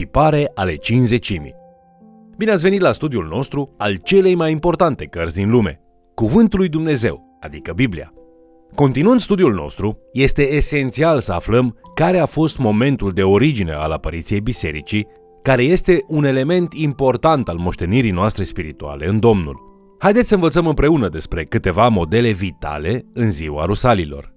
tipare 0.00 0.50
ale 0.54 0.74
cinzecimii. 0.76 1.54
Bine 2.36 2.50
ați 2.50 2.62
venit 2.62 2.80
la 2.80 2.92
studiul 2.92 3.26
nostru 3.26 3.74
al 3.78 3.94
celei 3.96 4.34
mai 4.34 4.50
importante 4.50 5.04
cărți 5.04 5.34
din 5.34 5.50
lume, 5.50 5.80
Cuvântul 6.14 6.58
lui 6.58 6.68
Dumnezeu, 6.68 7.38
adică 7.40 7.72
Biblia. 7.72 8.12
Continuând 8.74 9.20
studiul 9.20 9.54
nostru, 9.54 9.98
este 10.12 10.52
esențial 10.54 11.20
să 11.20 11.32
aflăm 11.32 11.76
care 11.94 12.18
a 12.18 12.26
fost 12.26 12.58
momentul 12.58 13.12
de 13.12 13.22
origine 13.22 13.72
al 13.72 13.90
apariției 13.90 14.40
bisericii, 14.40 15.06
care 15.42 15.62
este 15.62 16.04
un 16.08 16.24
element 16.24 16.72
important 16.72 17.48
al 17.48 17.56
moștenirii 17.56 18.10
noastre 18.10 18.44
spirituale 18.44 19.06
în 19.06 19.18
Domnul. 19.18 19.56
Haideți 19.98 20.28
să 20.28 20.34
învățăm 20.34 20.66
împreună 20.66 21.08
despre 21.08 21.44
câteva 21.44 21.88
modele 21.88 22.30
vitale 22.30 23.04
în 23.12 23.30
ziua 23.30 23.64
rusalilor. 23.64 24.34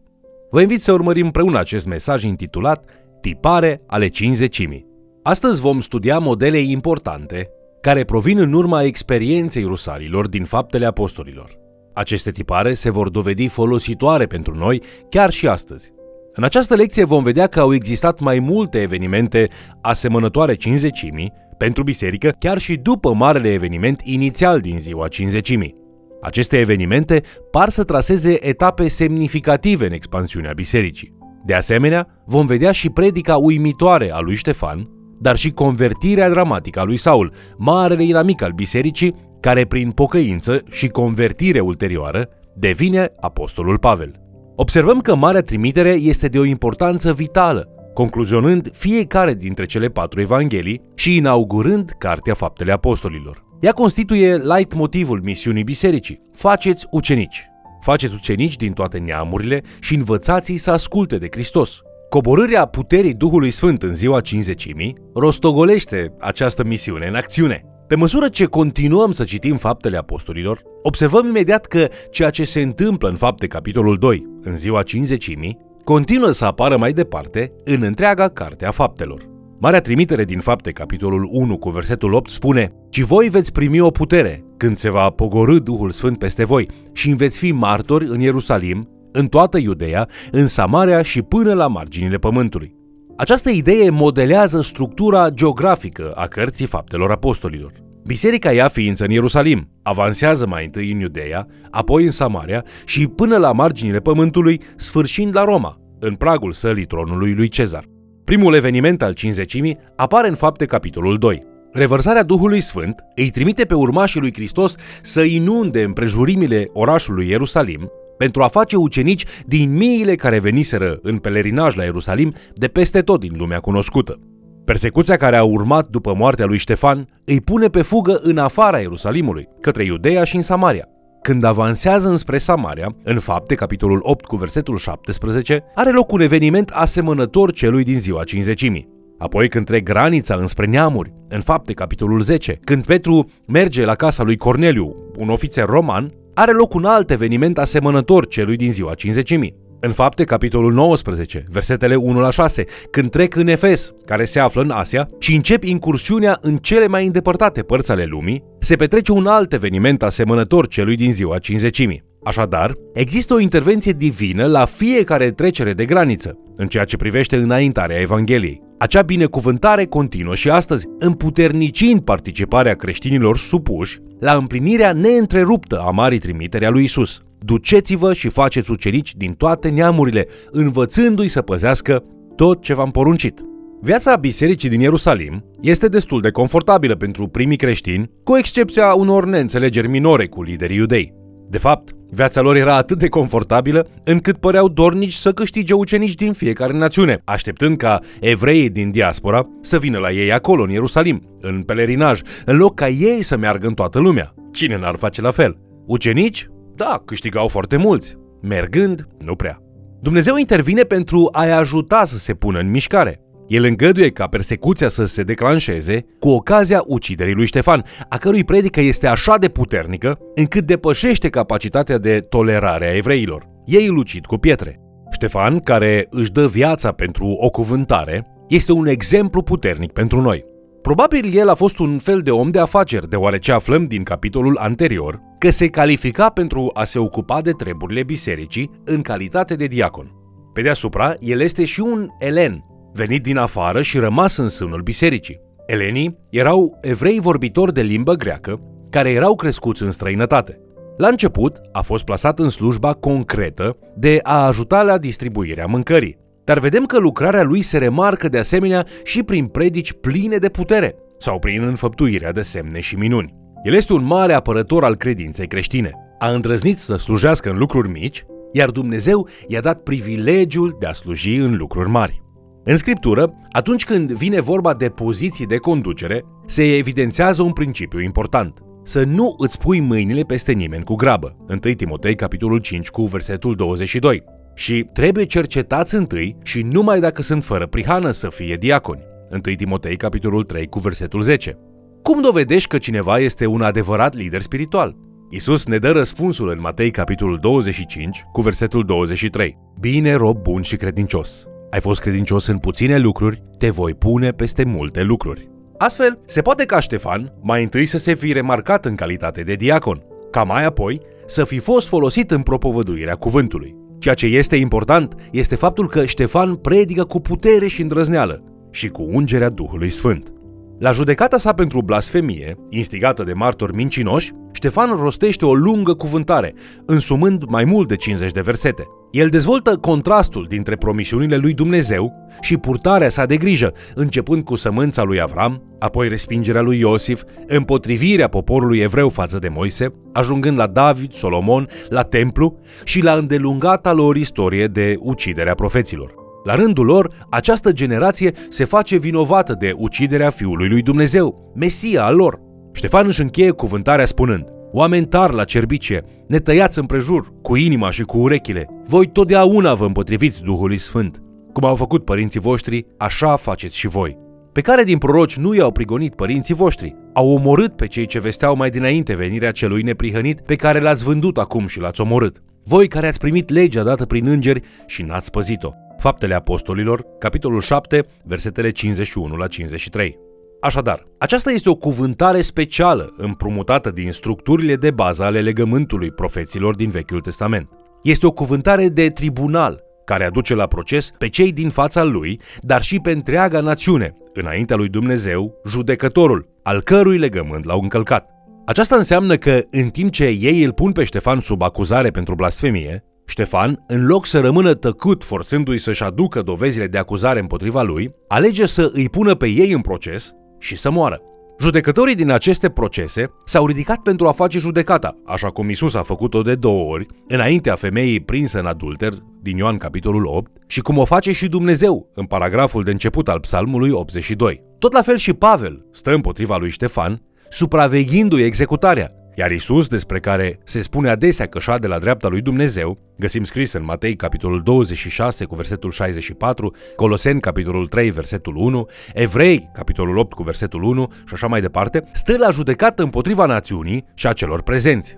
Vă 0.52 0.62
invit 0.62 0.82
să 0.82 0.92
urmărim 0.92 1.26
împreună 1.26 1.60
acest 1.60 1.86
mesaj 1.86 2.24
intitulat 2.24 2.90
Tipare 3.22 3.82
ale 3.88 4.08
cinzecimii. 4.08 4.92
Astăzi 5.24 5.62
vom 5.62 5.82
studia 5.82 6.20
modele 6.20 6.58
importante 6.58 7.50
care 7.82 8.04
provin 8.04 8.38
în 8.40 8.54
urma 8.54 8.84
experienței 8.84 9.64
rusalilor 9.64 10.28
din 10.28 10.44
faptele 10.44 10.86
apostolilor. 10.86 11.58
Aceste 11.94 12.32
tipare 12.32 12.74
se 12.74 12.90
vor 12.90 13.10
dovedi 13.10 13.48
folositoare 13.48 14.26
pentru 14.26 14.56
noi 14.56 14.82
chiar 15.10 15.30
și 15.30 15.48
astăzi. 15.48 15.92
În 16.34 16.44
această 16.44 16.76
lecție 16.76 17.04
vom 17.04 17.24
vedea 17.24 17.48
că 17.48 17.60
au 17.60 17.74
existat 17.74 18.20
mai 18.20 18.40
multe 18.40 18.82
evenimente 18.82 19.48
asemănătoare 19.82 20.56
cinzecimii 20.56 21.34
pentru 21.58 21.84
biserică 21.84 22.36
chiar 22.40 22.58
și 22.58 22.76
după 22.76 23.14
marele 23.14 23.54
eveniment 23.54 24.02
inițial 24.04 24.60
din 24.60 24.80
ziua 24.80 25.08
cinzecimii. 25.08 25.76
Aceste 26.22 26.58
evenimente 26.58 27.22
par 27.52 27.70
să 27.70 27.84
traseze 27.84 28.48
etape 28.48 28.88
semnificative 28.88 29.86
în 29.86 29.92
expansiunea 29.92 30.52
bisericii. 30.56 31.14
De 31.46 31.54
asemenea, 31.54 32.08
vom 32.26 32.46
vedea 32.46 32.72
și 32.72 32.90
predica 32.90 33.38
uimitoare 33.38 34.12
a 34.12 34.20
lui 34.20 34.36
Ștefan, 34.36 35.02
dar 35.24 35.36
și 35.36 35.52
convertirea 35.52 36.30
dramatică 36.30 36.80
a 36.80 36.84
lui 36.84 36.98
Saul, 36.98 37.34
marele 37.58 38.04
inamic 38.04 38.42
al 38.42 38.52
bisericii, 38.52 39.16
care 39.40 39.66
prin 39.66 39.92
pocăință 39.92 40.64
și 40.72 40.88
convertire 40.88 41.60
ulterioară 41.60 42.30
devine 42.56 43.10
apostolul 43.20 43.78
Pavel. 43.78 44.22
Observăm 44.56 45.00
că 45.00 45.16
Marea 45.16 45.42
Trimitere 45.42 45.90
este 45.90 46.28
de 46.28 46.40
o 46.40 46.46
importanță 46.46 47.14
vitală, 47.14 47.68
concluzionând 47.94 48.70
fiecare 48.74 49.34
dintre 49.34 49.66
cele 49.66 49.88
patru 49.88 50.22
evanghelii 50.22 50.82
și 50.96 51.16
inaugurând 51.16 51.92
Cartea 51.98 52.34
Faptele 52.34 52.72
Apostolilor. 52.72 53.44
Ea 53.62 53.72
constituie 53.72 54.36
light 54.36 54.74
motivul 54.74 55.22
misiunii 55.24 55.64
bisericii. 55.64 56.22
Faceți 56.34 56.88
ucenici. 56.92 57.48
Faceți 57.82 58.14
ucenici 58.14 58.56
din 58.56 58.74
toate 58.74 58.98
neamurile 58.98 59.62
și 59.80 59.96
învățați-i 59.96 60.58
să 60.58 60.72
asculte 60.72 61.18
de 61.18 61.28
Hristos. 61.32 61.82
Coborârea 62.14 62.66
puterii 62.66 63.14
Duhului 63.14 63.52
Sfânt 63.52 63.84
în 63.84 63.96
ziua 63.96 64.20
cinzecimii 64.20 64.96
rostogolește 65.14 66.14
această 66.20 66.64
misiune 66.64 67.08
în 67.08 67.16
acțiune. 67.16 67.62
Pe 67.88 67.96
măsură 67.96 68.28
ce 68.30 68.46
continuăm 68.46 69.12
să 69.12 69.24
citim 69.24 69.56
faptele 69.56 69.98
apostolilor, 69.98 70.62
observăm 70.84 71.28
imediat 71.28 71.66
că 71.66 71.88
ceea 72.12 72.30
ce 72.30 72.44
se 72.44 72.62
întâmplă 72.62 73.10
în 73.10 73.16
fapte 73.16 73.48
capitolul 73.48 73.98
2, 73.98 74.26
în 74.42 74.56
ziua 74.56 74.84
cinzecimii, 74.84 75.58
continuă 75.84 76.32
să 76.32 76.46
apară 76.46 76.78
mai 76.78 76.92
departe 76.94 77.52
în 77.64 77.82
întreaga 77.82 78.28
carte 78.28 78.66
a 78.66 78.72
faptelor. 78.72 79.30
Marea 79.60 79.82
trimitere 79.82 80.24
din 80.24 80.40
fapte, 80.40 80.72
capitolul 80.72 81.28
1 81.32 81.58
cu 81.58 81.70
versetul 81.70 82.14
8 82.14 82.30
spune 82.30 82.72
Ci 82.90 83.02
voi 83.02 83.30
veți 83.30 83.52
primi 83.52 83.80
o 83.80 83.90
putere 83.90 84.44
când 84.58 84.78
se 84.78 84.90
va 84.90 85.10
pogorâ 85.10 85.60
Duhul 85.60 85.92
Sfânt 85.92 86.18
peste 86.18 86.46
voi 86.46 86.70
și 86.92 87.10
veți 87.10 87.38
fi 87.38 87.52
martori 87.52 88.08
în 88.08 88.20
Ierusalim, 88.20 88.88
în 89.14 89.28
toată 89.28 89.58
Iudeea, 89.58 90.08
în 90.32 90.48
Samaria 90.48 91.02
și 91.02 91.22
până 91.22 91.54
la 91.54 91.68
marginile 91.68 92.18
pământului. 92.18 92.76
Această 93.18 93.50
idee 93.50 93.90
modelează 93.90 94.62
structura 94.62 95.30
geografică 95.30 96.12
a 96.16 96.28
cărții 96.28 96.66
faptelor 96.66 97.12
apostolilor. 97.12 97.72
Biserica 98.06 98.52
ia 98.52 98.68
ființă 98.68 99.04
în 99.04 99.12
Ierusalim, 99.12 99.70
avansează 99.84 100.48
mai 100.48 100.66
întâi 100.66 100.92
în 100.92 101.00
Iudeea, 101.00 101.48
apoi 101.70 102.04
în 102.04 102.12
Samaria 102.12 102.64
și 102.86 103.08
până 103.08 103.38
la 103.38 103.52
marginile 103.52 104.00
pământului, 104.00 104.62
sfârșind 104.76 105.36
la 105.36 105.44
Roma, 105.44 105.78
în 106.00 106.16
pragul 106.16 106.52
sălii 106.52 106.86
tronului 106.86 107.34
lui 107.34 107.48
Cezar. 107.48 107.86
Primul 108.24 108.54
eveniment 108.54 109.02
al 109.02 109.14
cinzecimii 109.14 109.78
apare 109.96 110.28
în 110.28 110.36
fapte 110.36 110.66
capitolul 110.66 111.18
2. 111.18 111.44
Revărsarea 111.72 112.24
Duhului 112.24 112.60
Sfânt 112.60 113.04
îi 113.16 113.30
trimite 113.30 113.66
pe 113.66 113.74
urmașii 113.74 114.20
lui 114.20 114.34
Hristos 114.34 114.76
să 115.02 115.22
inunde 115.22 115.84
împrejurimile 115.84 116.70
orașului 116.74 117.28
Ierusalim 117.30 117.92
pentru 118.18 118.44
a 118.44 118.48
face 118.48 118.76
ucenici 118.76 119.26
din 119.46 119.76
miile 119.76 120.16
care 120.16 120.40
veniseră 120.40 121.00
în 121.02 121.18
pelerinaj 121.18 121.76
la 121.76 121.84
Ierusalim 121.84 122.34
de 122.54 122.68
peste 122.68 123.02
tot 123.02 123.20
din 123.20 123.34
lumea 123.38 123.60
cunoscută. 123.60 124.20
Persecuția 124.66 125.18
care 125.18 125.36
a 125.36 125.44
urmat 125.44 125.88
după 125.88 126.14
moartea 126.18 126.46
lui 126.46 126.58
Ștefan 126.58 127.08
îi 127.26 127.42
pune 127.42 127.68
pe 127.68 127.82
fugă 127.82 128.20
în 128.24 128.38
afara 128.38 128.80
Ierusalimului, 128.80 129.48
către 129.62 129.84
Iudeea 129.84 130.24
și 130.24 130.36
în 130.36 130.42
Samaria. 130.42 130.88
Când 131.22 131.44
avansează 131.44 132.10
înspre 132.10 132.38
Samaria, 132.38 132.96
în 133.04 133.20
fapte, 133.20 133.56
capitolul 133.56 134.00
8 134.04 134.26
cu 134.26 134.36
versetul 134.36 134.78
17, 134.78 135.64
are 135.76 135.92
loc 135.92 136.12
un 136.12 136.22
eveniment 136.22 136.70
asemănător 136.70 137.52
celui 137.52 137.84
din 137.84 138.00
ziua 138.00 138.24
cinzecimii. 138.24 138.88
Apoi 139.18 139.50
când 139.50 139.66
trec 139.66 139.84
granița 139.84 140.36
înspre 140.36 140.66
neamuri, 140.66 141.14
în 141.30 141.42
fapte, 141.42 141.74
capitolul 141.74 142.22
10, 142.22 142.60
când 142.64 142.86
Petru 142.86 143.30
merge 143.48 143.86
la 143.86 143.96
casa 143.96 144.24
lui 144.24 144.38
Corneliu, 144.38 144.96
un 145.18 145.30
ofițer 145.30 145.66
roman, 145.66 146.14
are 146.34 146.52
loc 146.52 146.74
un 146.74 146.86
alt 146.86 147.12
eveniment 147.12 147.58
asemănător 147.58 148.28
celui 148.28 148.56
din 148.56 148.72
ziua 148.72 148.94
cinzecimii. 148.94 149.62
În 149.80 149.92
fapte, 149.92 150.24
capitolul 150.24 150.74
19, 150.74 151.44
versetele 151.50 151.96
1 151.96 152.20
la 152.20 152.30
6, 152.30 152.66
când 152.92 153.10
trec 153.10 153.36
în 153.36 153.48
Efes, 153.48 153.92
care 154.06 154.24
se 154.24 154.40
află 154.40 154.62
în 154.62 154.70
Asia, 154.70 155.10
și 155.20 155.36
încep 155.36 155.64
incursiunea 155.64 156.38
în 156.42 156.58
cele 156.58 156.88
mai 156.88 157.06
îndepărtate 157.06 157.62
părți 157.62 157.92
ale 157.92 158.04
lumii, 158.04 158.44
se 158.60 158.76
petrece 158.76 159.12
un 159.12 159.28
alt 159.28 159.54
eveniment 159.54 160.04
asemănător 160.04 160.68
celui 160.68 160.96
din 160.96 161.14
ziua 161.14 161.38
cinzecimii. 161.38 162.04
Așadar, 162.24 162.74
există 162.94 163.34
o 163.34 163.40
intervenție 163.40 163.92
divină 163.92 164.46
la 164.46 164.66
fiecare 164.66 165.32
trecere 165.32 165.74
de 165.74 165.86
graniță, 165.86 166.38
în 166.56 166.68
ceea 166.68 166.86
ce 166.86 166.98
privește 166.98 167.36
înaintarea 167.36 168.00
Evangheliei. 168.00 168.62
Acea 168.84 169.02
binecuvântare 169.02 169.86
continuă 169.86 170.36
și 170.36 170.50
astăzi, 170.50 170.86
împuternicind 171.00 172.02
participarea 172.02 172.76
creștinilor 172.76 173.38
supuși 173.38 174.00
la 174.20 174.34
împlinirea 174.36 174.94
neîntreruptă 174.94 175.80
a 175.80 175.90
marii 175.90 176.20
trimitere 176.20 176.66
a 176.66 176.70
lui 176.70 176.84
Isus. 176.84 177.22
Duceți-vă 177.40 178.14
și 178.14 178.30
faceți 178.30 178.72
ucenici 178.72 179.16
din 179.16 179.34
toate 179.34 179.70
neamurile, 179.70 180.28
învățându-i 180.52 181.28
să 181.28 181.42
păzească 181.42 182.04
tot 182.36 182.62
ce 182.62 182.74
v-am 182.74 182.90
poruncit. 182.90 183.42
Viața 183.82 184.16
bisericii 184.16 184.70
din 184.70 184.80
Ierusalim 184.80 185.46
este 185.62 185.88
destul 185.88 186.22
de 186.22 186.30
confortabilă 186.30 186.96
pentru 186.96 187.28
primii 187.28 187.58
creștini, 187.58 188.10
cu 188.24 188.38
excepția 188.38 188.94
unor 188.94 189.26
neînțelegeri 189.26 189.88
minore 189.90 190.28
cu 190.28 190.44
liderii 190.44 190.78
iudei. 190.78 191.23
De 191.54 191.60
fapt, 191.60 191.96
viața 192.10 192.42
lor 192.42 192.56
era 192.56 192.76
atât 192.76 192.98
de 192.98 193.08
confortabilă 193.08 193.88
încât 194.04 194.38
păreau 194.38 194.68
dornici 194.68 195.14
să 195.14 195.32
câștige 195.32 195.74
ucenici 195.74 196.16
din 196.16 196.34
fiecare 196.34 196.74
națiune, 196.74 197.22
așteptând 197.24 197.78
ca 197.78 198.00
evreii 198.20 198.70
din 198.70 198.92
diaspora 198.92 199.48
să 199.62 199.78
vină 199.78 199.98
la 199.98 200.12
ei 200.12 200.32
acolo, 200.32 200.64
în 200.64 200.70
Ierusalim, 200.70 201.38
în 201.42 201.64
pelerinaj, 201.64 202.22
în 202.46 202.58
loc 202.58 202.76
ca 202.76 202.88
ei 202.88 203.22
să 203.22 203.38
meargă 203.38 203.68
în 203.68 203.74
toată 203.74 204.00
lumea. 204.00 204.34
Cine 204.52 204.78
n-ar 204.78 204.96
face 204.96 205.22
la 205.22 205.32
fel? 205.32 205.58
Ucenici? 205.88 206.48
Da, 206.76 207.02
câștigau 207.06 207.48
foarte 207.48 207.78
mulți. 207.78 208.16
Mergând, 208.42 209.08
nu 209.26 209.36
prea. 209.36 209.58
Dumnezeu 210.02 210.36
intervine 210.36 210.82
pentru 210.82 211.30
a-i 211.32 211.52
ajuta 211.52 212.06
să 212.06 212.18
se 212.18 212.34
pună 212.34 212.60
în 212.60 212.70
mișcare. 212.70 213.23
El 213.48 213.64
îngăduie 213.64 214.10
ca 214.10 214.28
persecuția 214.28 214.88
să 214.88 215.06
se 215.06 215.24
declanșeze 215.24 216.06
cu 216.20 216.30
ocazia 216.30 216.84
uciderii 216.86 217.34
lui 217.34 217.46
Ștefan, 217.46 217.84
a 218.10 218.18
cărui 218.18 218.44
predică 218.44 218.82
este 218.82 219.08
așa 219.08 219.38
de 219.38 219.48
puternică 219.48 220.18
încât 220.36 220.66
depășește 220.66 221.30
capacitatea 221.30 221.98
de 221.98 222.20
tolerare 222.20 222.88
a 222.88 222.96
evreilor. 222.96 223.50
Ei 223.66 223.88
îl 223.88 223.98
ucid 223.98 224.26
cu 224.26 224.38
pietre. 224.38 224.80
Ștefan, 225.12 225.60
care 225.60 226.08
își 226.10 226.32
dă 226.32 226.48
viața 226.48 226.92
pentru 226.92 227.26
o 227.26 227.50
cuvântare, 227.50 228.28
este 228.48 228.72
un 228.72 228.88
exemplu 228.88 229.42
puternic 229.42 229.92
pentru 229.92 230.22
noi. 230.22 230.46
Probabil 230.82 231.38
el 231.38 231.50
a 231.50 231.54
fost 231.54 231.80
un 231.80 231.98
fel 231.98 232.20
de 232.20 232.32
om 232.32 232.50
de 232.50 232.60
afaceri, 232.60 233.10
deoarece 233.10 233.52
aflăm 233.52 233.86
din 233.86 234.04
capitolul 234.04 234.58
anterior 234.58 235.20
că 235.40 235.50
se 235.50 235.68
califica 235.68 236.30
pentru 236.30 236.70
a 236.74 236.84
se 236.84 237.00
ocupa 237.00 237.42
de 237.42 237.52
treburile 237.52 238.04
bisericii 238.04 238.72
în 238.86 239.02
calitate 239.02 239.56
de 239.56 239.66
diacon. 239.66 240.12
Pe 240.54 240.62
deasupra, 240.62 241.14
el 241.20 241.40
este 241.40 241.66
și 241.66 241.80
un 241.80 242.08
elen, 242.20 242.64
venit 242.94 243.24
din 243.24 243.38
afară 243.38 243.82
și 243.82 243.98
rămas 243.98 244.38
în 244.38 244.50
sânul 244.50 244.82
bisericii. 244.82 245.42
Elenii 245.66 246.18
erau 246.30 246.78
evrei 246.82 247.20
vorbitori 247.20 247.74
de 247.74 247.82
limbă 247.82 248.14
greacă 248.14 248.60
care 248.90 249.12
erau 249.12 249.36
crescuți 249.36 249.84
în 249.84 249.92
străinătate. 249.92 250.60
La 250.98 251.08
început 251.08 251.62
a 251.72 251.82
fost 251.82 252.04
plasat 252.04 252.40
în 252.40 252.50
slujba 252.50 252.94
concretă 252.94 253.78
de 253.96 254.20
a 254.24 254.46
ajuta 254.46 254.84
la 254.84 254.98
distribuirea 254.98 255.66
mâncării, 255.66 256.18
dar 256.44 256.60
vedem 256.60 256.86
că 256.86 256.98
lucrarea 256.98 257.44
lui 257.44 257.62
se 257.62 257.78
remarcă 257.78 258.30
de 258.30 258.38
asemenea 258.38 258.86
și 259.04 259.24
prin 259.24 259.48
predici 259.48 259.94
pline 259.94 260.38
de 260.38 260.50
putere 260.50 260.96
sau 261.18 261.40
prin 261.40 261.64
înfăptuirea 261.64 262.32
de 262.32 262.42
semne 262.42 262.80
și 262.80 262.96
minuni. 262.96 263.34
El 263.64 263.74
este 263.74 263.94
un 263.94 264.04
mare 264.04 264.34
apărător 264.34 264.84
al 264.84 264.96
credinței 264.96 265.48
creștine. 265.48 265.92
A 266.20 266.30
îndrăznit 266.30 266.78
să 266.78 266.96
slujească 266.96 267.50
în 267.50 267.58
lucruri 267.58 267.90
mici, 267.90 268.26
iar 268.52 268.70
Dumnezeu 268.70 269.28
i-a 269.48 269.62
dat 269.62 269.80
privilegiul 269.84 270.78
de 270.80 270.86
a 270.86 270.94
sluji 270.94 271.36
în 271.36 271.56
lucruri 271.56 271.90
mari. 271.90 272.23
În 272.66 272.78
scriptură, 272.78 273.34
atunci 273.52 273.86
când 273.86 274.12
vine 274.12 274.42
vorba 274.42 274.74
de 274.74 274.90
poziții 274.90 275.46
de 275.46 275.58
conducere, 275.58 276.26
se 276.46 276.76
evidențiază 276.76 277.42
un 277.42 277.52
principiu 277.52 278.02
important. 278.02 278.60
Să 278.84 279.04
nu 279.04 279.36
îți 279.38 279.58
pui 279.58 279.80
mâinile 279.80 280.22
peste 280.22 280.52
nimeni 280.52 280.84
cu 280.84 280.96
grabă. 280.96 281.36
1 281.50 281.58
Timotei, 281.58 282.16
capitolul 282.16 282.58
5, 282.58 282.90
cu 282.90 283.06
versetul 283.06 283.56
22. 283.56 284.24
Și 284.56 284.90
trebuie 284.94 285.26
cercetați 285.26 285.96
întâi 285.96 286.38
și 286.44 286.62
numai 286.62 287.00
dacă 287.00 287.22
sunt 287.22 287.44
fără 287.44 287.68
prihană 287.68 288.12
să 288.12 288.30
fie 288.30 288.56
diaconi. 288.56 289.04
1 289.32 289.56
Timotei, 289.56 289.98
capitolul 289.98 290.44
3, 290.44 290.68
cu 290.68 290.80
versetul 290.80 291.22
10. 291.22 291.58
Cum 292.02 292.22
dovedești 292.22 292.70
că 292.70 292.78
cineva 292.78 293.20
este 293.20 293.46
un 293.46 293.62
adevărat 293.62 294.16
lider 294.16 294.42
spiritual? 294.42 294.96
Isus 295.30 295.66
ne 295.66 295.78
dă 295.78 295.92
răspunsul 295.92 296.50
în 296.50 296.60
Matei, 296.60 296.92
capitolul 296.92 297.38
25, 297.38 298.24
cu 298.32 298.42
versetul 298.42 298.86
23. 298.86 299.58
Bine, 299.80 300.14
rob 300.14 300.38
bun 300.42 300.62
și 300.62 300.76
credincios. 300.76 301.48
Ai 301.74 301.82
fost 301.82 302.00
credincios 302.00 302.48
în 302.48 302.58
puține 302.58 302.98
lucruri, 302.98 303.44
te 303.58 303.70
voi 303.70 303.94
pune 303.94 304.32
peste 304.32 304.64
multe 304.64 305.02
lucruri. 305.02 305.50
Astfel, 305.78 306.20
se 306.26 306.42
poate 306.42 306.66
ca 306.66 306.80
Ștefan 306.80 307.34
mai 307.42 307.64
întâi 307.64 307.86
să 307.86 307.98
se 307.98 308.14
fi 308.14 308.34
remarcat 308.34 308.86
în 308.86 308.96
calitate 308.96 309.42
de 309.42 309.54
diacon, 309.54 310.04
ca 310.32 310.44
mai 310.44 310.66
apoi 310.66 311.02
să 311.26 311.44
fi 311.44 311.60
fost 311.60 311.88
folosit 311.88 312.32
în 312.32 312.42
propovăduirea 312.42 313.16
cuvântului. 313.16 313.76
Ceea 314.00 314.14
ce 314.14 314.26
este 314.26 314.56
important 314.56 315.16
este 315.32 315.56
faptul 315.56 315.88
că 315.88 316.06
Ștefan 316.06 316.56
predică 316.56 317.04
cu 317.04 317.20
putere 317.20 317.68
și 317.68 317.82
îndrăzneală 317.82 318.44
și 318.72 318.90
cu 318.90 319.08
ungerea 319.12 319.50
Duhului 319.50 319.90
Sfânt. 319.90 320.34
La 320.80 320.92
judecata 320.92 321.38
sa 321.38 321.54
pentru 321.54 321.82
blasfemie, 321.82 322.58
instigată 322.70 323.24
de 323.24 323.34
martori 323.34 323.76
mincinoși, 323.76 324.32
Ștefan 324.52 324.96
rostește 324.96 325.46
o 325.46 325.54
lungă 325.54 325.94
cuvântare, 325.94 326.54
însumând 326.86 327.44
mai 327.44 327.64
mult 327.64 327.88
de 327.88 327.96
50 327.96 328.32
de 328.32 328.42
versete. 328.42 328.84
El 329.14 329.28
dezvoltă 329.28 329.78
contrastul 329.78 330.46
dintre 330.50 330.76
promisiunile 330.76 331.36
lui 331.36 331.54
Dumnezeu 331.54 332.14
și 332.42 332.58
purtarea 332.58 333.10
sa 333.10 333.26
de 333.26 333.38
grijă, 333.38 333.74
începând 333.96 334.44
cu 334.44 334.56
sămânța 334.56 335.04
lui 335.04 335.22
Avram, 335.22 335.76
apoi 335.80 336.08
respingerea 336.08 336.62
lui 336.62 336.80
Iosif, 336.80 337.24
împotrivirea 337.48 338.28
poporului 338.28 338.80
evreu 338.80 339.10
față 339.10 339.40
de 339.40 339.48
Moise, 339.48 339.94
ajungând 340.14 340.58
la 340.58 340.68
David, 340.68 341.12
Solomon, 341.12 341.68
la 341.90 342.02
templu 342.02 342.60
și 342.84 343.04
la 343.04 343.14
îndelungata 343.14 343.94
lor 343.94 344.16
istorie 344.16 344.68
de 344.68 344.96
uciderea 345.00 345.56
profeților. 345.56 346.14
La 346.44 346.56
rândul 346.56 346.86
lor, 346.86 347.26
această 347.30 347.72
generație 347.72 348.32
se 348.50 348.66
face 348.66 348.98
vinovată 348.98 349.56
de 349.60 349.74
uciderea 349.78 350.30
Fiului 350.30 350.70
lui 350.70 350.82
Dumnezeu, 350.82 351.52
Mesia 351.56 352.04
al 352.04 352.16
lor. 352.16 352.40
Ștefan 352.72 353.06
își 353.08 353.22
încheie 353.22 353.52
cuvântarea 353.52 354.06
spunând, 354.06 354.46
Oameni 354.76 355.06
tari 355.06 355.36
la 355.36 355.44
cerbicie, 355.44 356.04
ne 356.28 356.38
tăiați 356.38 356.80
împrejur, 356.80 357.34
cu 357.42 357.56
inima 357.56 357.92
și 357.92 358.04
cu 358.04 358.18
urechile. 358.18 358.70
Voi 358.86 359.06
totdeauna 359.06 359.74
vă 359.74 359.86
împotriviți 359.86 360.42
Duhului 360.42 360.78
Sfânt. 360.78 361.22
Cum 361.52 361.64
au 361.64 361.76
făcut 361.76 362.06
părinții 362.06 362.40
voștri, 362.40 362.86
așa 362.98 363.36
faceți 363.36 363.78
și 363.78 363.88
voi. 363.88 364.18
Pe 364.52 364.62
care 364.62 364.84
din 364.84 364.98
proroci 364.98 365.38
nu 365.38 365.54
i-au 365.54 365.72
prigonit 365.72 366.16
părinții 366.16 366.54
voștri? 366.54 366.96
Au 367.14 367.30
omorât 367.30 367.74
pe 367.74 367.88
cei 367.88 368.06
ce 368.06 368.20
vesteau 368.20 368.56
mai 368.56 368.70
dinainte 368.70 369.16
venirea 369.16 369.52
celui 369.52 369.82
neprihănit 369.82 370.42
pe 370.42 370.56
care 370.56 370.80
l-ați 370.80 371.04
vândut 371.04 371.38
acum 371.38 371.68
și 371.68 371.80
l-ați 371.80 372.02
omorât. 372.02 372.42
Voi 372.64 372.88
care 372.88 373.08
ați 373.08 373.20
primit 373.20 373.50
legea 373.50 373.84
dată 373.84 374.06
prin 374.06 374.28
îngeri 374.28 374.62
și 374.86 375.02
n-ați 375.02 375.32
păzit-o. 375.32 375.70
Faptele 375.98 376.34
Apostolilor, 376.34 377.06
capitolul 377.20 377.62
7, 377.62 378.06
versetele 378.24 378.72
51 378.72 379.36
la 379.36 379.48
53. 379.48 380.23
Așadar, 380.64 381.08
aceasta 381.18 381.52
este 381.52 381.70
o 381.70 381.76
cuvântare 381.76 382.42
specială 382.42 383.14
împrumutată 383.18 383.92
din 383.92 384.12
structurile 384.12 384.76
de 384.76 384.92
bază 384.92 385.24
ale 385.24 385.42
legământului 385.42 386.12
profeților 386.12 386.76
din 386.76 386.90
Vechiul 386.90 387.22
Testament. 387.22 387.70
Este 388.04 388.26
o 388.26 388.32
cuvântare 388.32 388.88
de 388.88 389.10
tribunal 389.10 389.84
care 390.06 390.24
aduce 390.24 390.56
la 390.56 390.68
proces 390.68 391.12
pe 391.18 391.30
cei 391.30 391.52
din 391.52 391.70
fața 391.70 392.04
lui, 392.04 392.40
dar 392.60 392.82
și 392.82 393.00
pe 393.00 393.12
întreaga 393.12 393.60
națiune, 393.60 394.14
înaintea 394.34 394.76
lui 394.76 394.90
Dumnezeu, 394.90 395.54
judecătorul, 395.68 396.48
al 396.64 396.82
cărui 396.82 397.18
legământ 397.18 397.66
l-au 397.66 397.80
încălcat. 397.82 398.30
Aceasta 398.66 398.96
înseamnă 398.96 399.36
că, 399.36 399.60
în 399.70 399.90
timp 399.90 400.12
ce 400.12 400.26
ei 400.26 400.64
îl 400.64 400.74
pun 400.74 400.92
pe 400.92 401.04
Ștefan 401.04 401.40
sub 401.40 401.62
acuzare 401.62 402.10
pentru 402.10 402.36
blasfemie, 402.36 403.04
Ștefan, 403.26 403.84
în 403.88 404.06
loc 404.06 404.26
să 404.26 404.40
rămână 404.40 404.74
tăcut 404.74 405.24
forțându-i 405.24 405.78
să-și 405.78 406.04
aducă 406.04 406.42
dovezile 406.42 406.88
de 406.88 406.98
acuzare 406.98 407.40
împotriva 407.40 407.82
lui, 407.82 408.16
alege 408.28 408.66
să 408.66 408.90
îi 408.94 409.10
pună 409.10 409.36
pe 409.36 409.48
ei 409.48 409.72
în 409.72 409.82
proces 409.82 410.34
și 410.64 410.78
să 410.78 410.92
moară. 410.92 411.22
Judecătorii 411.60 412.16
din 412.16 412.32
aceste 412.32 412.70
procese 412.70 413.32
s-au 413.46 413.68
ridicat 413.68 413.98
pentru 413.98 414.28
a 414.28 414.32
face 414.32 414.60
judecata, 414.60 415.18
așa 415.26 415.48
cum 415.48 415.70
Isus 415.70 415.94
a 415.94 416.02
făcut-o 416.02 416.42
de 416.42 416.56
două 416.56 416.92
ori, 416.92 417.08
înaintea 417.28 417.76
femeii 417.76 418.20
prinsă 418.20 418.60
în 418.60 418.66
adulter, 418.66 419.14
din 419.42 419.58
Ioan 419.58 419.78
capitolul 419.78 420.26
8, 420.26 420.52
și 420.68 420.82
cum 420.82 420.98
o 420.98 421.06
face 421.06 421.32
și 421.32 421.48
Dumnezeu, 421.48 422.10
în 422.16 422.26
paragraful 422.26 422.84
de 422.84 422.92
început 422.92 423.28
al 423.28 423.40
psalmului 423.40 423.90
82. 423.90 424.64
Tot 424.80 424.94
la 424.94 425.02
fel 425.02 425.18
și 425.18 425.34
Pavel 425.34 425.86
stă 425.92 426.14
împotriva 426.14 426.58
lui 426.58 426.70
Ștefan, 426.70 427.22
supraveghindu-i 427.50 428.44
executarea, 428.44 429.12
iar 429.36 429.52
Isus, 429.52 429.88
despre 429.88 430.20
care 430.20 430.60
se 430.64 430.82
spune 430.82 431.10
adesea 431.10 431.46
că 431.46 431.60
șade 431.60 431.88
la 431.88 432.00
dreapta 432.00 432.28
lui 432.28 432.42
Dumnezeu, 432.42 432.98
găsim 433.18 433.44
scris 433.44 433.74
în 433.74 433.84
Matei 433.84 434.16
capitolul 434.16 434.62
26 434.62 435.46
cu 435.46 435.56
versetul 435.56 435.92
64, 435.92 436.74
Coloseni 436.96 437.40
capitolul 437.40 437.88
3 437.88 438.10
versetul 438.10 438.56
1, 438.56 438.86
Evrei 439.14 439.70
capitolul 439.74 440.18
8 440.18 440.34
cu 440.34 440.44
versetul 440.44 440.84
1 440.84 441.12
și 441.28 441.34
așa 441.34 441.48
mai 441.48 441.62
departe, 441.62 442.04
stă 442.12 442.38
la 442.38 442.50
judecată 442.50 443.04
împotriva 443.04 443.46
națiunii 443.46 444.06
și 444.14 444.28
a 444.28 444.34
celor 444.34 444.62
prezenți. 444.62 445.18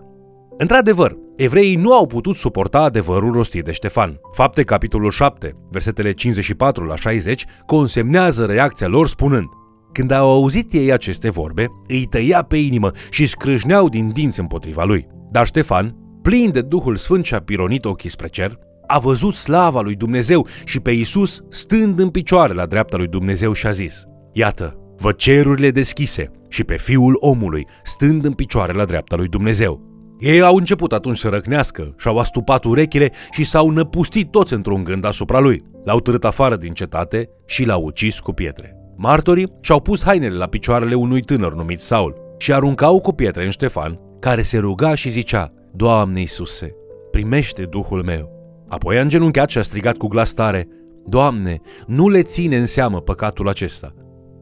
Într-adevăr, 0.57 1.17
evreii 1.35 1.75
nu 1.75 1.93
au 1.93 2.07
putut 2.07 2.35
suporta 2.35 2.79
adevărul 2.79 3.31
rostit 3.31 3.63
de 3.63 3.71
Ștefan. 3.71 4.19
Fapte 4.31 4.63
capitolul 4.63 5.11
7, 5.11 5.55
versetele 5.71 6.11
54 6.11 6.85
la 6.85 6.95
60, 6.95 7.45
consemnează 7.65 8.45
reacția 8.45 8.87
lor 8.87 9.07
spunând 9.07 9.47
când 9.95 10.11
au 10.11 10.29
auzit 10.29 10.73
ei 10.73 10.91
aceste 10.91 11.29
vorbe, 11.29 11.67
îi 11.87 12.05
tăia 12.05 12.41
pe 12.41 12.57
inimă 12.57 12.91
și 13.09 13.25
scrâșneau 13.25 13.89
din 13.89 14.09
dinți 14.09 14.39
împotriva 14.39 14.83
lui. 14.83 15.07
Dar 15.31 15.45
Ștefan, 15.45 15.95
plin 16.21 16.51
de 16.51 16.61
Duhul 16.61 16.95
Sfânt 16.95 17.25
și-a 17.25 17.41
pironit 17.41 17.85
ochii 17.85 18.09
spre 18.09 18.27
cer, 18.27 18.59
a 18.87 18.99
văzut 18.99 19.35
slava 19.35 19.81
lui 19.81 19.95
Dumnezeu 19.95 20.47
și 20.65 20.79
pe 20.79 20.91
Isus 20.91 21.41
stând 21.49 21.99
în 21.99 22.09
picioare 22.09 22.53
la 22.53 22.65
dreapta 22.65 22.97
lui 22.97 23.07
Dumnezeu 23.07 23.53
și 23.53 23.67
a 23.67 23.71
zis, 23.71 24.03
Iată, 24.33 24.77
văd 24.97 25.15
cerurile 25.15 25.71
deschise 25.71 26.31
și 26.49 26.63
pe 26.63 26.77
Fiul 26.77 27.17
omului 27.19 27.67
stând 27.83 28.25
în 28.25 28.33
picioare 28.33 28.73
la 28.73 28.85
dreapta 28.85 29.15
lui 29.15 29.27
Dumnezeu. 29.27 29.81
Ei 30.19 30.41
au 30.41 30.55
început 30.55 30.93
atunci 30.93 31.17
să 31.17 31.29
răcnească 31.29 31.93
și-au 31.97 32.17
astupat 32.17 32.63
urechile 32.63 33.11
și 33.31 33.43
s-au 33.43 33.69
năpustit 33.69 34.31
toți 34.31 34.53
într-un 34.53 34.83
gând 34.83 35.05
asupra 35.05 35.39
lui. 35.39 35.63
L-au 35.83 35.99
târât 35.99 36.25
afară 36.25 36.55
din 36.55 36.73
cetate 36.73 37.29
și 37.45 37.65
l-au 37.65 37.83
ucis 37.83 38.19
cu 38.19 38.31
pietre. 38.31 38.84
Martorii 38.97 39.51
și-au 39.61 39.79
pus 39.79 40.03
hainele 40.03 40.35
la 40.35 40.45
picioarele 40.45 40.95
unui 40.95 41.21
tânăr 41.21 41.53
numit 41.53 41.79
Saul 41.79 42.35
și 42.37 42.53
aruncau 42.53 42.99
cu 42.99 43.13
pietre 43.13 43.43
în 43.43 43.49
Ștefan, 43.49 43.99
care 44.19 44.41
se 44.41 44.57
ruga 44.57 44.95
și 44.95 45.09
zicea, 45.09 45.47
Doamne 45.73 46.19
Iisuse, 46.19 46.75
primește 47.11 47.63
Duhul 47.63 48.03
meu. 48.03 48.29
Apoi 48.67 48.97
a 48.97 49.01
îngenunchiat 49.01 49.49
și 49.49 49.57
a 49.57 49.61
strigat 49.61 49.97
cu 49.97 50.07
glas 50.07 50.33
tare, 50.33 50.67
Doamne, 51.05 51.61
nu 51.87 52.09
le 52.09 52.21
ține 52.21 52.57
în 52.57 52.65
seamă 52.65 53.01
păcatul 53.01 53.47
acesta. 53.47 53.93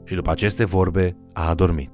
Și 0.06 0.16
după 0.16 0.32
aceste 0.32 0.66
vorbe 0.66 1.18
a 1.34 1.50
adormit. 1.50 1.92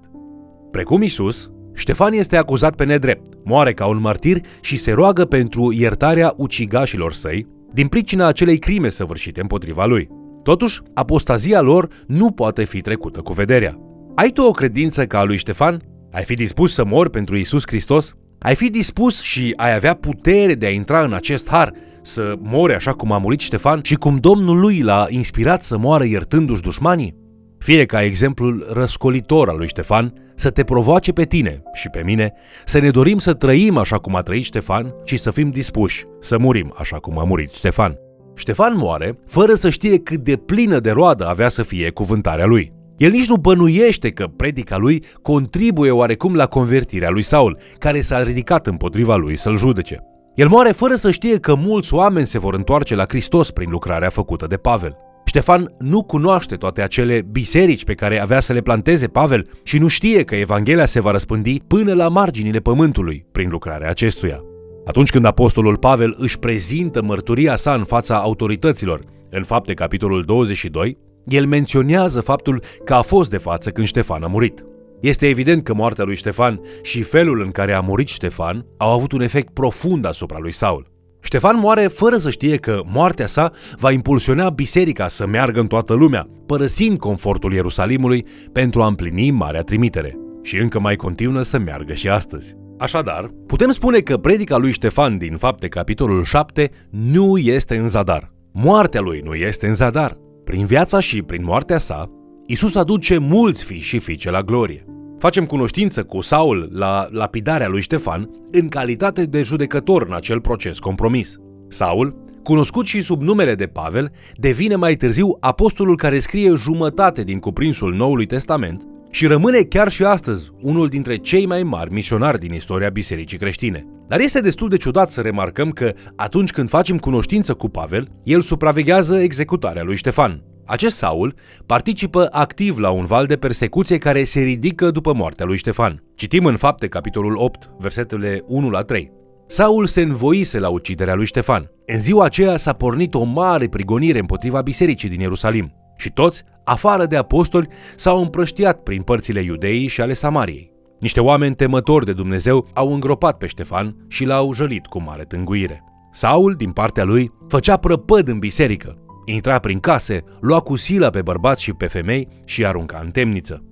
Precum 0.72 1.02
Isus, 1.02 1.52
Ștefan 1.74 2.14
este 2.14 2.38
acuzat 2.38 2.76
pe 2.76 2.84
nedrept, 2.84 3.34
moare 3.44 3.74
ca 3.74 3.86
un 3.86 4.00
martir 4.00 4.42
și 4.62 4.78
se 4.78 4.92
roagă 4.92 5.26
pentru 5.26 5.74
iertarea 5.74 6.34
ucigașilor 6.38 7.14
săi 7.14 7.48
din 7.74 7.88
pricina 7.88 8.26
acelei 8.26 8.58
crime 8.58 8.90
săvârșite 8.90 9.42
împotriva 9.42 9.86
lui. 9.86 10.10
Totuși, 10.50 10.82
apostazia 10.94 11.62
lor 11.62 11.88
nu 12.08 12.32
poate 12.32 12.64
fi 12.64 12.82
trecută 12.82 13.22
cu 13.22 13.34
vederea. 13.34 13.76
Ai 14.16 14.30
tu 14.30 14.42
o 14.42 14.52
credință 14.52 15.06
ca 15.06 15.20
a 15.20 15.24
lui 15.24 15.38
Ștefan? 15.38 15.82
Ai 16.12 16.24
fi 16.24 16.34
dispus 16.34 16.74
să 16.74 16.86
mori 16.86 17.10
pentru 17.10 17.38
Isus 17.38 17.64
Hristos? 17.66 18.14
Ai 18.40 18.56
fi 18.56 18.70
dispus 18.70 19.22
și 19.22 19.54
ai 19.56 19.74
avea 19.74 19.94
putere 19.94 20.54
de 20.54 20.66
a 20.66 20.70
intra 20.70 21.04
în 21.04 21.14
acest 21.14 21.50
har, 21.50 21.74
să 22.02 22.36
mori 22.40 22.74
așa 22.74 22.92
cum 22.92 23.12
a 23.12 23.18
murit 23.18 23.40
Ștefan 23.40 23.80
și 23.84 23.96
cum 23.96 24.16
Domnul 24.16 24.60
lui 24.60 24.82
l-a 24.82 25.06
inspirat 25.10 25.64
să 25.64 25.78
moară 25.78 26.06
iertându-și 26.06 26.62
dușmanii? 26.62 27.16
Fie 27.58 27.86
ca 27.86 28.04
exemplul 28.04 28.68
răscolitor 28.74 29.50
al 29.50 29.58
lui 29.58 29.68
Ștefan 29.68 30.14
să 30.36 30.50
te 30.50 30.64
provoace 30.64 31.12
pe 31.12 31.24
tine 31.24 31.62
și 31.74 31.90
pe 31.90 32.02
mine 32.06 32.34
să 32.66 32.80
ne 32.80 32.90
dorim 32.90 33.18
să 33.18 33.34
trăim 33.34 33.78
așa 33.78 33.98
cum 33.98 34.16
a 34.16 34.22
trăit 34.22 34.44
Ștefan 34.44 34.94
și 35.06 35.18
să 35.18 35.32
fim 35.32 35.50
dispuși 35.50 36.06
să 36.20 36.38
murim 36.38 36.74
așa 36.78 36.98
cum 36.98 37.20
a 37.20 37.24
murit 37.24 37.52
Ștefan. 37.52 38.09
Ștefan 38.40 38.78
moare 38.78 39.20
fără 39.26 39.54
să 39.54 39.70
știe 39.70 39.98
cât 39.98 40.18
de 40.18 40.36
plină 40.36 40.80
de 40.80 40.92
roadă 40.92 41.28
avea 41.28 41.48
să 41.48 41.64
fie 41.64 41.90
cuvântarea 41.90 42.46
lui. 42.46 42.72
El 42.98 43.12
nici 43.12 43.28
nu 43.28 43.36
bănuiește 43.36 44.10
că 44.10 44.28
predica 44.28 44.78
lui 44.78 45.04
contribuie 45.22 45.92
oarecum 45.92 46.36
la 46.36 46.46
convertirea 46.46 47.10
lui 47.10 47.22
Saul, 47.22 47.58
care 47.78 48.02
s-a 48.02 48.24
ridicat 48.24 48.68
împotriva 48.68 49.16
lui 49.16 49.38
să-l 49.38 49.58
judece. 49.58 50.00
El 50.36 50.48
moare 50.48 50.72
fără 50.72 50.96
să 50.96 51.12
știe 51.12 51.38
că 51.40 51.56
mulți 51.56 51.94
oameni 51.94 52.28
se 52.28 52.40
vor 52.40 52.54
întoarce 52.54 52.96
la 52.96 53.06
Hristos 53.08 53.52
prin 53.52 53.70
lucrarea 53.70 54.10
făcută 54.10 54.48
de 54.48 54.58
Pavel. 54.58 54.98
Ștefan 55.26 55.74
nu 55.78 56.04
cunoaște 56.04 56.56
toate 56.56 56.82
acele 56.82 57.22
biserici 57.32 57.84
pe 57.84 57.94
care 57.94 58.22
avea 58.22 58.40
să 58.40 58.54
le 58.54 58.62
planteze 58.62 59.08
Pavel 59.08 59.50
și 59.64 59.78
nu 59.78 59.88
știe 59.88 60.24
că 60.24 60.36
Evanghelia 60.36 60.86
se 60.86 61.02
va 61.02 61.12
răspândi 61.12 61.60
până 61.68 61.94
la 61.94 62.08
marginile 62.08 62.60
pământului 62.60 63.26
prin 63.32 63.50
lucrarea 63.50 63.90
acestuia. 63.90 64.49
Atunci 64.90 65.10
când 65.10 65.26
apostolul 65.26 65.78
Pavel 65.78 66.16
își 66.18 66.40
prezintă 66.40 67.02
mărturia 67.02 67.56
sa 67.56 67.74
în 67.74 67.84
fața 67.84 68.18
autorităților, 68.18 69.02
în 69.30 69.44
fapte 69.44 69.74
capitolul 69.74 70.24
22, 70.24 70.98
el 71.26 71.46
menționează 71.46 72.22
faptul 72.22 72.64
că 72.84 72.94
a 72.94 73.02
fost 73.02 73.30
de 73.30 73.38
față 73.38 73.70
când 73.70 73.88
Ștefan 73.88 74.24
a 74.24 74.28
murit. 74.28 74.66
Este 75.02 75.28
evident 75.28 75.64
că 75.64 75.74
moartea 75.74 76.04
lui 76.04 76.16
Ștefan 76.16 76.62
și 76.82 77.02
felul 77.02 77.42
în 77.42 77.52
care 77.52 77.74
a 77.74 77.80
murit 77.80 78.08
Ștefan 78.08 78.66
au 78.78 78.92
avut 78.92 79.12
un 79.12 79.22
efect 79.22 79.54
profund 79.54 80.06
asupra 80.06 80.38
lui 80.40 80.52
Saul. 80.52 80.92
Ștefan 81.22 81.60
moare 81.60 81.88
fără 81.88 82.18
să 82.18 82.30
știe 82.30 82.56
că 82.56 82.82
moartea 82.86 83.28
sa 83.28 83.52
va 83.76 83.92
impulsiona 83.92 84.50
biserica 84.50 85.08
să 85.08 85.28
meargă 85.28 85.60
în 85.60 85.68
toată 85.68 85.94
lumea, 85.94 86.28
părăsind 86.46 86.98
confortul 86.98 87.54
Ierusalimului 87.54 88.26
pentru 88.54 88.82
a 88.82 88.88
împlini 88.88 89.32
marea 89.32 89.62
trimitere. 89.62 90.18
Și 90.44 90.58
încă 90.58 90.80
mai 90.80 90.96
continuă 90.96 91.42
să 91.42 91.58
meargă 91.58 91.94
și 91.94 92.10
astăzi. 92.10 92.56
Așadar, 92.80 93.32
putem 93.48 93.72
spune 93.72 94.00
că 94.00 94.18
predica 94.18 94.58
lui 94.58 94.72
Ștefan 94.72 95.18
din 95.18 95.38
Fapte, 95.38 95.68
capitolul 95.68 96.24
7, 96.24 96.72
nu 96.90 97.38
este 97.38 97.78
în 97.78 97.88
zadar. 97.88 98.32
Moartea 98.52 99.02
lui 99.02 99.22
nu 99.24 99.34
este 99.34 99.68
în 99.68 99.74
zadar. 99.74 100.18
Prin 100.44 100.66
viața 100.66 101.00
și 101.00 101.22
prin 101.22 101.44
moartea 101.44 101.78
sa, 101.78 102.10
Isus 102.46 102.76
aduce 102.76 103.18
mulți 103.18 103.64
fii 103.64 103.80
și 103.80 104.00
fiice 104.00 104.30
la 104.30 104.42
glorie. 104.42 104.86
Facem 105.18 105.46
cunoștință 105.46 106.04
cu 106.04 106.22
Saul 106.22 106.70
la 106.74 107.08
lapidarea 107.10 107.68
lui 107.68 107.82
Ștefan 107.82 108.30
în 108.52 108.68
calitate 108.68 109.26
de 109.26 109.42
judecător 109.42 110.06
în 110.08 110.14
acel 110.14 110.42
proces 110.42 110.80
compromis. 110.80 111.38
Saul, 111.68 112.24
cunoscut 112.44 112.86
și 112.86 113.02
sub 113.02 113.22
numele 113.22 113.56
de 113.56 113.68
Pavel, 113.68 114.12
devine 114.36 114.76
mai 114.76 114.96
târziu 114.96 115.38
apostolul 115.40 115.96
care 115.96 116.20
scrie 116.20 116.54
jumătate 116.56 117.24
din 117.24 117.40
cuprinsul 117.40 117.94
Noului 117.94 118.26
Testament 118.26 118.84
și 119.10 119.28
rămâne 119.28 119.62
chiar 119.62 119.90
și 119.90 120.04
astăzi 120.04 120.52
unul 120.62 120.88
dintre 120.88 121.16
cei 121.16 121.46
mai 121.46 121.64
mari 121.64 121.94
misionari 121.94 122.40
din 122.40 122.54
istoria 122.54 122.90
bisericii 122.90 123.38
creștine. 123.38 123.86
Dar 124.08 124.20
este 124.20 124.40
destul 124.40 124.70
de 124.70 124.78
ciudat 124.78 125.10
să 125.10 125.22
remarcăm 125.22 125.70
că 125.72 125.94
atunci 126.16 126.52
când 126.52 126.70
facem 126.70 126.98
cunoștință 126.98 127.54
cu 127.54 127.70
Pavel, 127.70 128.08
el 128.24 128.42
supraveghează 128.42 129.20
executarea 129.20 129.84
lui 129.84 129.96
Ștefan. 129.96 130.44
Acest 130.66 130.98
Saul 130.98 131.36
participă 131.66 132.28
activ 132.32 132.78
la 132.78 132.90
un 132.90 133.06
val 133.06 133.26
de 133.26 133.36
persecuție 133.36 133.98
care 133.98 134.24
se 134.24 134.42
ridică 134.42 134.92
după 134.92 135.14
moartea 135.14 135.46
lui 135.46 135.58
Ștefan. 135.58 136.04
Citim 136.16 136.46
în 136.46 136.56
fapte 136.56 136.88
capitolul 136.88 137.36
8, 137.38 137.70
versetele 137.80 138.44
1 138.48 138.70
la 138.70 138.82
3. 138.82 139.12
Saul 139.48 139.86
se 139.86 140.02
învoise 140.02 140.60
la 140.60 140.70
uciderea 140.70 141.16
lui 141.16 141.26
Ștefan. 141.26 141.72
În 141.86 142.02
ziua 142.02 142.26
aceea 142.26 142.58
s-a 142.58 142.74
pornit 142.74 143.14
o 143.14 143.24
mare 143.24 143.68
prigonire 143.68 144.20
împotriva 144.20 144.62
bisericii 144.62 145.10
din 145.10 145.20
Ierusalim 145.20 145.79
și 146.00 146.12
toți, 146.12 146.44
afară 146.64 147.06
de 147.06 147.16
apostoli, 147.16 147.68
s-au 147.96 148.22
împrăștiat 148.22 148.84
prin 148.84 149.02
părțile 149.02 149.42
iudeii 149.42 149.88
și 149.88 150.02
ale 150.02 150.14
Samariei. 150.14 150.72
Niște 151.00 151.20
oameni 151.20 151.56
temători 151.56 152.06
de 152.06 152.14
Dumnezeu 152.14 152.68
au 152.74 152.94
îngropat 152.94 153.38
pe 153.38 153.46
Ștefan 153.46 153.96
și 154.08 154.26
l-au 154.26 154.54
jălit 154.54 154.86
cu 154.86 155.02
mare 155.02 155.24
tânguire. 155.24 155.84
Saul, 156.12 156.54
din 156.54 156.72
partea 156.72 157.04
lui, 157.04 157.32
făcea 157.48 157.78
prăpăd 157.78 158.28
în 158.28 158.40
biserică, 158.40 158.98
intra 159.26 159.60
prin 159.60 159.80
case, 159.80 160.24
lua 160.40 160.60
cu 160.60 160.76
sila 160.76 161.10
pe 161.10 161.22
bărbați 161.22 161.64
și 161.64 161.74
pe 161.74 161.88
femei 161.88 162.28
și 162.46 162.66
arunca 162.66 163.02
în 163.04 163.12
temniță. 163.12 163.64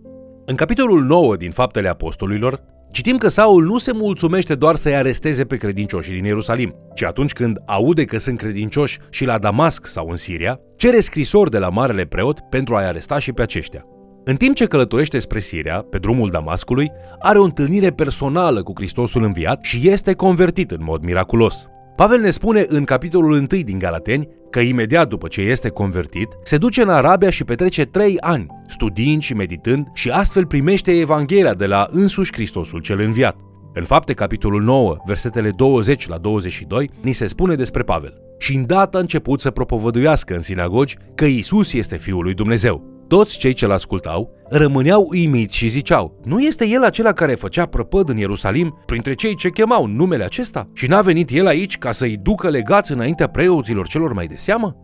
În 0.46 0.56
capitolul 0.56 1.04
9 1.04 1.36
din 1.36 1.52
Faptele 1.52 1.88
Apostolilor, 1.88 2.64
citim 2.98 3.18
că 3.18 3.28
Saul 3.28 3.64
nu 3.64 3.78
se 3.78 3.92
mulțumește 3.92 4.56
doar 4.56 4.76
să-i 4.76 4.96
aresteze 4.96 5.44
pe 5.44 5.58
credincioșii 5.58 6.14
din 6.14 6.24
Ierusalim, 6.24 6.76
ci 6.96 7.04
atunci 7.04 7.34
când 7.34 7.58
aude 7.66 8.06
că 8.06 8.18
sunt 8.18 8.38
credincioși 8.38 9.00
și 9.10 9.26
la 9.26 9.38
Damasc 9.38 9.86
sau 9.86 10.08
în 10.10 10.18
Siria, 10.18 10.60
cere 10.76 11.00
scrisori 11.00 11.52
de 11.52 11.58
la 11.58 11.70
Marele 11.70 12.06
Preot 12.06 12.40
pentru 12.40 12.76
a-i 12.76 12.86
aresta 12.86 13.20
și 13.20 13.32
pe 13.32 13.42
aceștia. 13.42 13.86
În 14.24 14.36
timp 14.36 14.56
ce 14.56 14.66
călătorește 14.66 15.20
spre 15.20 15.40
Siria, 15.40 15.86
pe 15.90 15.98
drumul 15.98 16.30
Damascului, 16.30 16.92
are 17.20 17.40
o 17.40 17.44
întâlnire 17.44 17.90
personală 17.90 18.64
cu 18.64 18.72
Hristosul 18.76 19.24
înviat 19.24 19.64
și 19.64 19.90
este 19.90 20.14
convertit 20.14 20.72
în 20.72 20.82
mod 20.82 21.04
miraculos. 21.04 21.68
Pavel 21.98 22.20
ne 22.20 22.30
spune 22.30 22.66
în 22.68 22.84
capitolul 22.84 23.32
1 23.32 23.46
din 23.46 23.80
Galateni 23.80 24.28
că 24.50 24.60
imediat 24.60 25.08
după 25.08 25.28
ce 25.28 25.42
este 25.42 25.70
convertit, 25.70 26.28
se 26.44 26.58
duce 26.58 26.82
în 26.82 26.90
Arabia 26.90 27.30
și 27.30 27.44
petrece 27.44 27.84
trei 27.86 28.18
ani, 28.20 28.46
studiind 28.68 29.22
și 29.22 29.34
meditând 29.34 29.88
și 29.94 30.10
astfel 30.10 30.46
primește 30.46 30.92
Evanghelia 30.92 31.54
de 31.54 31.66
la 31.66 31.88
însuși 31.90 32.34
Hristosul 32.34 32.80
cel 32.80 33.00
înviat. 33.00 33.38
În 33.74 33.84
fapte, 33.84 34.14
capitolul 34.14 34.62
9, 34.62 34.98
versetele 35.06 35.50
20 35.50 36.08
la 36.08 36.18
22, 36.18 36.90
ni 37.02 37.12
se 37.12 37.28
spune 37.28 37.56
despre 37.56 37.84
Pavel. 37.84 38.14
Și 38.40 38.56
îndată 38.56 38.98
a 38.98 39.00
început 39.00 39.42
să 39.42 39.52
propovăduiască 39.52 40.34
în 40.34 40.42
sinagogi 40.42 40.98
că 41.16 41.26
Isus 41.26 41.74
este 41.74 41.98
Fiul 41.98 42.24
lui 42.24 42.34
Dumnezeu. 42.34 42.97
Toți 43.08 43.38
cei 43.38 43.54
ce-l 43.54 43.72
ascultau 43.72 44.36
rămâneau 44.50 45.08
uimiți 45.10 45.56
și 45.56 45.68
ziceau, 45.68 46.20
nu 46.24 46.40
este 46.40 46.68
el 46.68 46.84
acela 46.84 47.12
care 47.12 47.36
făcea 47.36 47.66
prăpăd 47.66 48.10
în 48.10 48.18
Ierusalim 48.18 48.82
printre 48.86 49.14
cei 49.14 49.36
ce 49.36 49.50
chemau 49.50 49.86
numele 49.86 50.24
acesta? 50.24 50.70
Și 50.74 50.88
n-a 50.88 51.02
venit 51.02 51.30
el 51.32 51.48
aici 51.48 51.78
ca 51.78 51.92
să-i 51.92 52.18
ducă 52.18 52.50
legați 52.50 52.92
înaintea 52.92 53.28
preoților 53.28 53.88
celor 53.88 54.14
mai 54.14 54.26
de 54.26 54.36
seamă? 54.36 54.76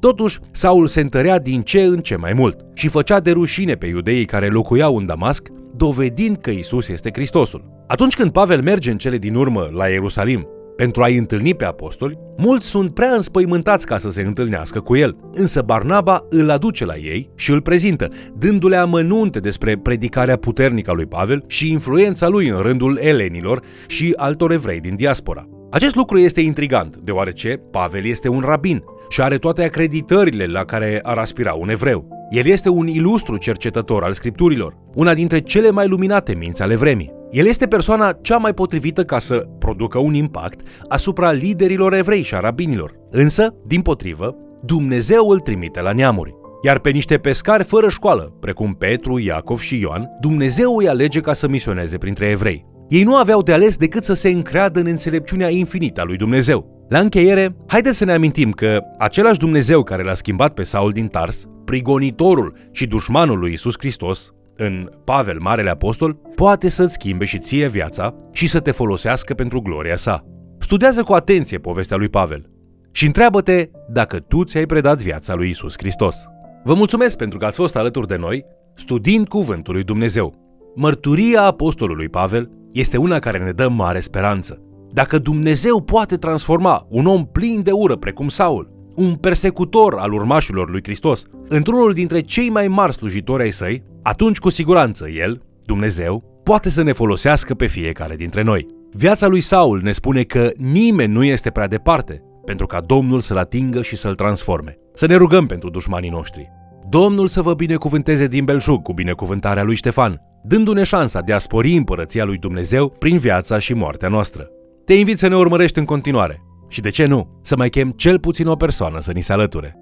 Totuși, 0.00 0.38
Saul 0.50 0.86
se 0.86 1.00
întărea 1.00 1.38
din 1.38 1.60
ce 1.60 1.82
în 1.82 1.98
ce 1.98 2.16
mai 2.16 2.32
mult 2.32 2.56
și 2.74 2.88
făcea 2.88 3.20
de 3.20 3.30
rușine 3.30 3.74
pe 3.74 3.86
iudeii 3.86 4.24
care 4.24 4.48
locuiau 4.48 4.96
în 4.96 5.06
Damasc, 5.06 5.48
dovedind 5.74 6.36
că 6.36 6.50
Isus 6.50 6.88
este 6.88 7.10
Hristosul. 7.12 7.84
Atunci 7.86 8.14
când 8.14 8.32
Pavel 8.32 8.62
merge 8.62 8.90
în 8.90 8.98
cele 8.98 9.18
din 9.18 9.34
urmă 9.34 9.68
la 9.72 9.86
Ierusalim 9.86 10.48
pentru 10.76 11.02
a-i 11.02 11.16
întâlni 11.16 11.54
pe 11.54 11.64
apostoli, 11.64 12.18
mulți 12.36 12.66
sunt 12.66 12.94
prea 12.94 13.14
înspăimântați 13.14 13.86
ca 13.86 13.98
să 13.98 14.10
se 14.10 14.22
întâlnească 14.22 14.80
cu 14.80 14.96
el, 14.96 15.16
însă 15.32 15.62
Barnaba 15.62 16.26
îl 16.30 16.50
aduce 16.50 16.84
la 16.84 16.96
ei 16.96 17.30
și 17.34 17.50
îl 17.50 17.60
prezintă, 17.60 18.08
dându-le 18.34 18.76
amănunte 18.76 19.40
despre 19.40 19.78
predicarea 19.78 20.36
puternică 20.36 20.90
a 20.90 20.94
lui 20.94 21.06
Pavel 21.06 21.44
și 21.46 21.70
influența 21.70 22.28
lui 22.28 22.48
în 22.48 22.58
rândul 22.58 22.98
elenilor 23.02 23.62
și 23.86 24.12
altor 24.16 24.52
evrei 24.52 24.80
din 24.80 24.96
diaspora. 24.96 25.48
Acest 25.70 25.94
lucru 25.94 26.18
este 26.18 26.40
intrigant, 26.40 26.96
deoarece 26.96 27.60
Pavel 27.70 28.04
este 28.04 28.28
un 28.28 28.40
rabin 28.40 28.84
și 29.08 29.20
are 29.20 29.38
toate 29.38 29.64
acreditările 29.64 30.46
la 30.46 30.64
care 30.64 31.00
ar 31.02 31.18
aspira 31.18 31.52
un 31.52 31.68
evreu. 31.68 32.28
El 32.30 32.46
este 32.46 32.68
un 32.68 32.86
ilustru 32.86 33.36
cercetător 33.36 34.02
al 34.02 34.12
scripturilor, 34.12 34.76
una 34.94 35.14
dintre 35.14 35.40
cele 35.40 35.70
mai 35.70 35.86
luminate 35.86 36.34
minți 36.34 36.62
ale 36.62 36.76
vremii. 36.76 37.12
El 37.30 37.46
este 37.46 37.66
persoana 37.66 38.12
cea 38.12 38.36
mai 38.36 38.54
potrivită 38.54 39.04
ca 39.04 39.18
să 39.18 39.36
producă 39.58 39.98
un 39.98 40.14
impact 40.14 40.60
asupra 40.88 41.32
liderilor 41.32 41.94
evrei 41.94 42.22
și 42.22 42.34
arabinilor. 42.34 42.94
Însă, 43.10 43.54
din 43.66 43.82
potrivă, 43.82 44.36
Dumnezeu 44.62 45.28
îl 45.28 45.40
trimite 45.40 45.80
la 45.80 45.92
neamuri. 45.92 46.34
Iar 46.62 46.78
pe 46.78 46.90
niște 46.90 47.18
pescari 47.18 47.64
fără 47.64 47.88
școală, 47.88 48.36
precum 48.40 48.74
Petru, 48.74 49.18
Iacov 49.18 49.58
și 49.58 49.80
Ioan, 49.80 50.08
Dumnezeu 50.20 50.76
îi 50.76 50.88
alege 50.88 51.20
ca 51.20 51.32
să 51.32 51.48
misioneze 51.48 51.98
printre 51.98 52.26
evrei. 52.26 52.66
Ei 52.88 53.02
nu 53.02 53.16
aveau 53.16 53.42
de 53.42 53.52
ales 53.52 53.76
decât 53.76 54.04
să 54.04 54.14
se 54.14 54.28
încreadă 54.28 54.80
în 54.80 54.86
înțelepciunea 54.86 55.48
infinită 55.50 56.00
a 56.00 56.04
lui 56.04 56.16
Dumnezeu. 56.16 56.86
La 56.88 56.98
încheiere, 56.98 57.56
haideți 57.66 57.96
să 57.96 58.04
ne 58.04 58.12
amintim 58.12 58.50
că 58.50 58.80
același 58.98 59.38
Dumnezeu 59.38 59.82
care 59.82 60.02
l-a 60.02 60.14
schimbat 60.14 60.54
pe 60.54 60.62
Saul 60.62 60.90
din 60.90 61.06
Tars, 61.06 61.44
prigonitorul 61.64 62.56
și 62.70 62.86
dușmanul 62.86 63.38
lui 63.38 63.52
Isus 63.52 63.74
Hristos, 63.78 64.30
în 64.56 64.90
Pavel, 65.04 65.38
Marele 65.40 65.70
Apostol, 65.70 66.12
poate 66.34 66.68
să-ți 66.68 66.92
schimbe 66.92 67.24
și 67.24 67.38
ție 67.38 67.68
viața 67.68 68.14
și 68.32 68.48
să 68.48 68.60
te 68.60 68.70
folosească 68.70 69.34
pentru 69.34 69.60
gloria 69.60 69.96
sa. 69.96 70.24
Studiază 70.58 71.02
cu 71.02 71.12
atenție 71.12 71.58
povestea 71.58 71.96
lui 71.96 72.08
Pavel 72.08 72.50
și 72.92 73.06
întreabă-te 73.06 73.70
dacă 73.88 74.18
tu 74.18 74.44
ți-ai 74.44 74.66
predat 74.66 75.02
viața 75.02 75.34
lui 75.34 75.48
Isus 75.48 75.74
Hristos. 75.76 76.26
Vă 76.64 76.74
mulțumesc 76.74 77.16
pentru 77.16 77.38
că 77.38 77.44
ați 77.44 77.56
fost 77.56 77.76
alături 77.76 78.06
de 78.06 78.16
noi, 78.16 78.44
studiind 78.74 79.28
Cuvântul 79.28 79.74
lui 79.74 79.84
Dumnezeu. 79.84 80.34
Mărturia 80.74 81.42
apostolului 81.42 82.08
Pavel 82.08 82.50
este 82.72 82.96
una 82.96 83.18
care 83.18 83.38
ne 83.38 83.50
dă 83.50 83.68
mare 83.68 84.00
speranță. 84.00 84.60
Dacă 84.92 85.18
Dumnezeu 85.18 85.82
poate 85.82 86.16
transforma 86.16 86.86
un 86.88 87.06
om 87.06 87.26
plin 87.26 87.62
de 87.62 87.70
ură 87.70 87.96
precum 87.96 88.28
Saul, 88.28 88.75
un 88.96 89.14
persecutor 89.14 89.94
al 89.98 90.12
urmașilor 90.12 90.70
lui 90.70 90.82
Hristos, 90.82 91.24
într-unul 91.48 91.92
dintre 91.92 92.20
cei 92.20 92.50
mai 92.50 92.68
mari 92.68 92.92
slujitori 92.92 93.42
ai 93.42 93.50
săi, 93.50 93.82
atunci 94.02 94.38
cu 94.38 94.48
siguranță 94.48 95.08
El, 95.08 95.42
Dumnezeu, 95.64 96.40
poate 96.44 96.70
să 96.70 96.82
ne 96.82 96.92
folosească 96.92 97.54
pe 97.54 97.66
fiecare 97.66 98.16
dintre 98.16 98.42
noi. 98.42 98.66
Viața 98.92 99.26
lui 99.26 99.40
Saul 99.40 99.80
ne 99.82 99.92
spune 99.92 100.22
că 100.22 100.50
nimeni 100.56 101.12
nu 101.12 101.24
este 101.24 101.50
prea 101.50 101.68
departe 101.68 102.22
pentru 102.44 102.66
ca 102.66 102.80
Domnul 102.80 103.20
să-l 103.20 103.36
atingă 103.36 103.82
și 103.82 103.96
să-l 103.96 104.14
transforme. 104.14 104.78
Să 104.94 105.06
ne 105.06 105.16
rugăm 105.16 105.46
pentru 105.46 105.70
dușmanii 105.70 106.10
noștri. 106.10 106.50
Domnul 106.88 107.28
să 107.28 107.42
vă 107.42 107.54
binecuvânteze 107.54 108.26
din 108.26 108.44
belșug 108.44 108.82
cu 108.82 108.92
binecuvântarea 108.92 109.62
lui 109.62 109.74
Ștefan, 109.74 110.20
dându-ne 110.44 110.82
șansa 110.82 111.20
de 111.20 111.32
a 111.32 111.38
spori 111.38 111.76
împărăția 111.76 112.24
lui 112.24 112.38
Dumnezeu 112.38 112.88
prin 112.88 113.18
viața 113.18 113.58
și 113.58 113.74
moartea 113.74 114.08
noastră. 114.08 114.50
Te 114.84 114.94
invit 114.94 115.18
să 115.18 115.28
ne 115.28 115.36
urmărești 115.36 115.78
în 115.78 115.84
continuare 115.84 116.45
și, 116.68 116.80
de 116.80 116.88
ce 116.90 117.04
nu, 117.04 117.38
să 117.42 117.56
mai 117.56 117.68
chem 117.68 117.90
cel 117.90 118.18
puțin 118.18 118.46
o 118.46 118.56
persoană 118.56 119.00
să 119.00 119.12
ni 119.12 119.20
se 119.20 119.32
alăture. 119.32 119.76